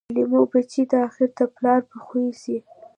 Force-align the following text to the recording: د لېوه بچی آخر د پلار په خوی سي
د 0.15 0.15
لېوه 0.15 0.41
بچی 0.51 0.83
آخر 1.05 1.29
د 1.37 1.39
پلار 1.55 1.81
په 1.91 1.97
خوی 2.05 2.27
سي 2.41 2.57